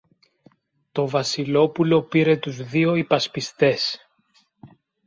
Το 0.91 1.07
Βασιλόπουλο 1.07 2.03
πήρε 2.03 2.37
τους 2.37 2.57
δυο 2.63 2.95
υπασπιστές 2.95 3.97